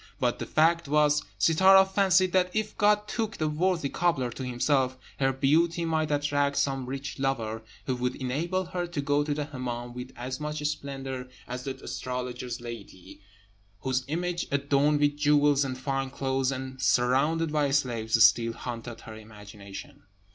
But 0.19 0.39
the 0.39 0.47
fact 0.47 0.87
was, 0.87 1.23
Sittâra 1.39 1.87
fancied 1.87 2.31
that 2.31 2.49
if 2.55 2.75
God 2.75 3.07
took 3.07 3.37
the 3.37 3.47
worthy 3.47 3.87
cobbler 3.87 4.31
to 4.31 4.43
himself, 4.43 4.97
her 5.19 5.31
beauty 5.31 5.85
might 5.85 6.09
attract 6.09 6.55
some 6.57 6.87
rich 6.87 7.19
lover, 7.19 7.61
who 7.85 7.95
would 7.97 8.15
enable 8.15 8.65
her 8.65 8.87
to 8.87 8.99
go 8.99 9.23
to 9.23 9.31
the 9.35 9.45
Hemmâm 9.45 9.93
with 9.93 10.11
as 10.15 10.39
much 10.39 10.57
splendour 10.67 11.27
as 11.47 11.65
the 11.65 11.75
astrologer's 11.83 12.59
lady, 12.59 13.21
whose 13.81 14.03
image, 14.07 14.47
adorned 14.49 15.01
with 15.01 15.17
jewels 15.17 15.63
and 15.63 15.77
fine 15.77 16.09
clothes, 16.09 16.51
and 16.51 16.81
surrounded 16.81 17.51
by 17.51 17.69
slaves, 17.69 18.23
still 18.23 18.53
haunted 18.53 19.01
her 19.01 19.13
imagination. 19.15 20.01